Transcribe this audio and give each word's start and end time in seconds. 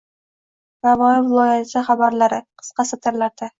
Navoiy 0.87 1.19
viloyati 1.27 1.85
xabarlari– 1.91 2.43
qisqa 2.65 2.89
satrlardang 2.95 3.49